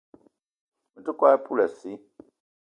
Me 0.93 0.99
te 1.05 1.11
kwal 1.17 1.37
poulassi 1.45 1.91